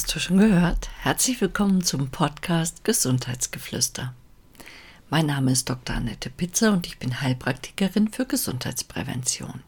[0.00, 0.88] Hast du schon gehört?
[1.02, 4.14] Herzlich willkommen zum Podcast Gesundheitsgeflüster.
[5.10, 5.94] Mein Name ist Dr.
[5.94, 9.62] Annette Pitzer und ich bin Heilpraktikerin für Gesundheitsprävention.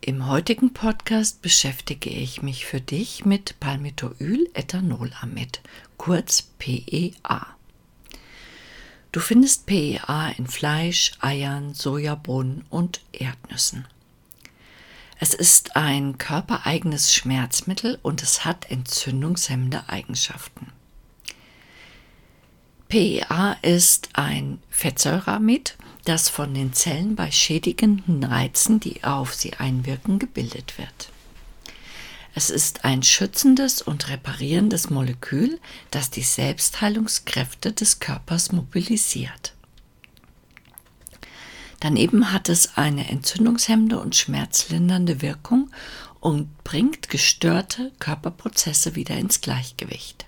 [0.00, 5.60] Im heutigen Podcast beschäftige ich mich für dich mit Palmitoyl-Ethanolamid,
[5.96, 7.44] kurz PEA.
[9.10, 13.88] Du findest PEA in Fleisch, Eiern, Sojabohnen und Erdnüssen.
[15.24, 20.72] Es ist ein körpereigenes Schmerzmittel und es hat entzündungshemmende Eigenschaften.
[22.88, 30.18] PEA ist ein Fettsäuramid, das von den Zellen bei schädigenden Reizen, die auf sie einwirken,
[30.18, 31.12] gebildet wird.
[32.34, 35.60] Es ist ein schützendes und reparierendes Molekül,
[35.92, 39.54] das die Selbstheilungskräfte des Körpers mobilisiert.
[41.82, 45.68] Daneben hat es eine entzündungshemmende und schmerzlindernde Wirkung
[46.20, 50.26] und bringt gestörte Körperprozesse wieder ins Gleichgewicht.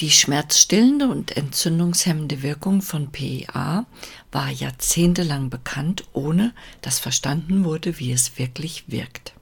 [0.00, 3.84] Die schmerzstillende und entzündungshemmende Wirkung von PEA
[4.32, 9.34] war jahrzehntelang bekannt, ohne dass verstanden wurde, wie es wirklich wirkt.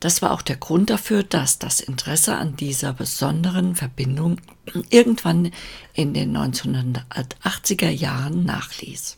[0.00, 4.40] Das war auch der Grund dafür, dass das Interesse an dieser besonderen Verbindung
[4.90, 5.50] irgendwann
[5.92, 9.16] in den 1980er Jahren nachließ.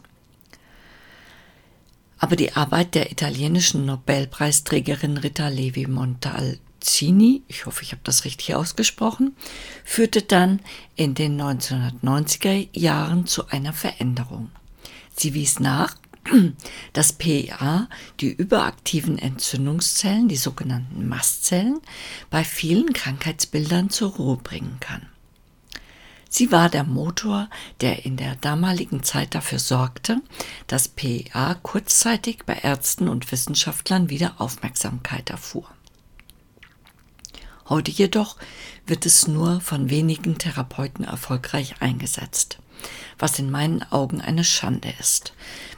[2.19, 8.55] Aber die Arbeit der italienischen Nobelpreisträgerin Rita Levi Montalcini, ich hoffe, ich habe das richtig
[8.55, 9.35] ausgesprochen,
[9.85, 10.61] führte dann
[10.97, 14.51] in den 1990er Jahren zu einer Veränderung.
[15.17, 15.97] Sie wies nach,
[16.93, 17.89] dass PEA
[18.21, 21.81] die überaktiven Entzündungszellen, die sogenannten Mastzellen,
[22.31, 25.07] bei vielen Krankheitsbildern zur Ruhe bringen kann.
[26.33, 30.23] Sie war der Motor, der in der damaligen Zeit dafür sorgte,
[30.69, 35.69] dass PEA kurzzeitig bei Ärzten und Wissenschaftlern wieder Aufmerksamkeit erfuhr.
[37.69, 38.37] Heute jedoch
[38.87, 42.59] wird es nur von wenigen Therapeuten erfolgreich eingesetzt,
[43.19, 45.33] was in meinen Augen eine Schande ist.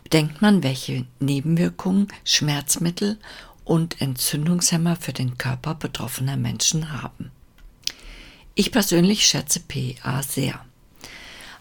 [0.04, 3.18] Bedenkt man, welche Nebenwirkungen Schmerzmittel
[3.64, 7.30] und Entzündungshemmer für den Körper betroffener Menschen haben.
[8.54, 10.60] Ich persönlich schätze PA sehr.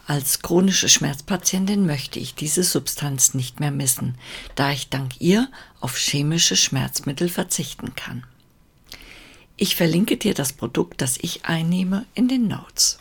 [0.06, 4.18] Als chronische Schmerzpatientin möchte ich diese Substanz nicht mehr missen,
[4.56, 5.48] da ich dank ihr
[5.80, 8.24] auf chemische Schmerzmittel verzichten kann.
[9.56, 12.98] Ich verlinke dir das Produkt, das ich einnehme, in den Notes.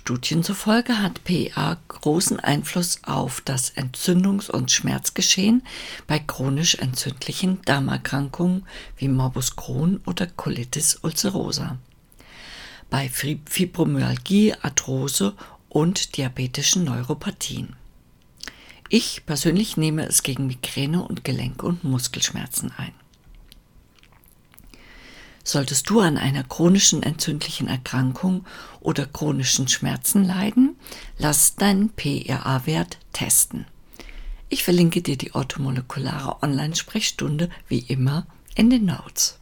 [0.00, 5.62] Studien zufolge hat PA großen Einfluss auf das Entzündungs- und Schmerzgeschehen
[6.06, 8.64] bei chronisch entzündlichen Darmerkrankungen
[8.96, 11.76] wie Morbus Crohn oder Colitis ulcerosa,
[12.88, 15.34] bei Fibromyalgie, Arthrose
[15.68, 17.76] und diabetischen Neuropathien.
[18.88, 22.94] Ich persönlich nehme es gegen Migräne und Gelenk- und Muskelschmerzen ein.
[25.42, 28.44] Solltest du an einer chronischen entzündlichen Erkrankung
[28.80, 30.76] oder chronischen Schmerzen leiden,
[31.18, 33.66] lass deinen PRA-Wert testen.
[34.48, 39.38] Ich verlinke dir die orthomolekulare Online-Sprechstunde wie immer in den Notes.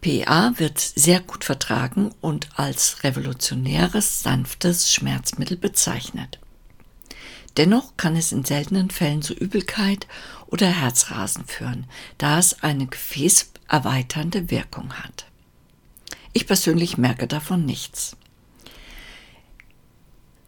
[0.00, 6.38] PA wird sehr gut vertragen und als revolutionäres, sanftes Schmerzmittel bezeichnet.
[7.58, 10.06] Dennoch kann es in seltenen Fällen zu Übelkeit
[10.46, 11.86] oder Herzrasen führen,
[12.16, 15.26] da es eine gefäßerweiternde Wirkung hat.
[16.32, 18.16] Ich persönlich merke davon nichts.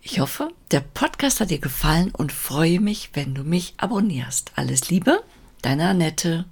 [0.03, 4.53] Ich hoffe, der Podcast hat dir gefallen und freue mich, wenn du mich abonnierst.
[4.54, 5.22] Alles Liebe,
[5.62, 6.44] deine Annette.